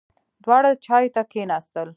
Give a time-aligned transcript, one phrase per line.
[0.43, 1.89] دواړه چایو ته کېناستل.